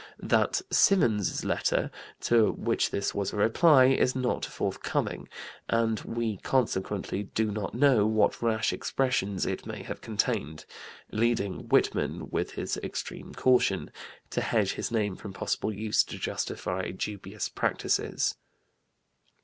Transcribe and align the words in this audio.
That 0.17 0.63
Symonds's 0.71 1.45
letter, 1.45 1.91
to 2.21 2.53
which 2.53 2.89
this 2.89 3.13
was 3.13 3.31
a 3.31 3.35
reply, 3.35 3.85
is 3.89 4.15
not 4.15 4.43
forth 4.43 4.81
coming; 4.81 5.29
and 5.69 5.99
we 5.99 6.37
consequently 6.37 7.21
do 7.35 7.51
not 7.51 7.75
know 7.75 8.07
what 8.07 8.41
rash 8.41 8.73
expressions 8.73 9.45
it 9.45 9.67
may 9.67 9.83
have 9.83 10.01
contained 10.01 10.65
leading 11.11 11.67
Whitman 11.69 12.31
(with 12.31 12.53
his 12.53 12.77
extreme 12.77 13.35
caution) 13.35 13.91
to 14.31 14.41
hedge 14.41 14.71
his 14.71 14.89
name 14.89 15.15
from 15.17 15.33
possible 15.33 15.71
use 15.71 16.03
to 16.05 16.17
justify 16.17 16.89
dubious 16.89 17.47
practices." 17.47 18.37